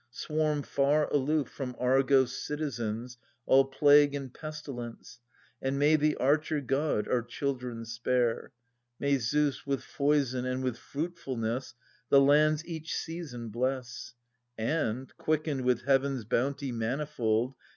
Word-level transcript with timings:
Swarm 0.09 0.63
far 0.63 1.11
aloof 1.13 1.47
from 1.47 1.75
Argos' 1.77 2.35
citizens 2.35 3.19
All 3.45 3.65
plague 3.65 4.15
and 4.15 4.33
pestilence. 4.33 5.19
And 5.61 5.77
may 5.77 5.95
the 5.95 6.15
Archer 6.15 6.59
God 6.59 7.07
'our 7.07 7.21
children 7.21 7.85
spare! 7.85 8.51
May 8.97 9.19
Zeus 9.19 9.63
with 9.67 9.83
foison 9.83 10.43
and 10.43 10.63
with 10.63 10.75
fruitfulness 10.79 11.75
The 12.09 12.19
land's 12.19 12.65
each 12.65 12.95
season 12.95 13.49
bless, 13.49 14.15
And, 14.57 15.15
quickened 15.17 15.65
with 15.65 15.83
Heaven's 15.83 16.25
bounty 16.25 16.71
manifold. 16.71 17.53